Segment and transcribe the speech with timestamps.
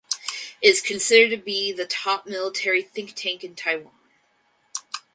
[0.63, 3.93] It is considered to be the top military think tank in Taiwan.